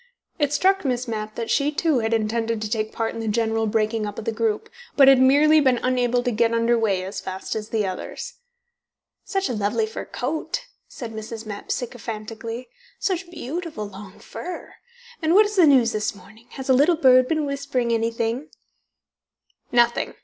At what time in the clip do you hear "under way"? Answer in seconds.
6.55-7.03